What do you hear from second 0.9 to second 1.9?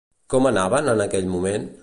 en aquell moment?